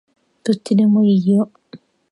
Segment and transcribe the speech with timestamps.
[0.43, 1.51] どっちでもいいよ